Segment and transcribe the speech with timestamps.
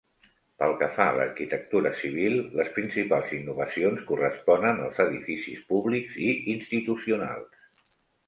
[0.61, 7.63] Pel que fa a l'arquitectura civil, les principals innovacions corresponen als edificis públics i institucionals.